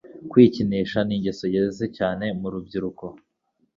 [0.31, 3.05] kwikinisha ni ingeso yeze cyane mu rubyiruko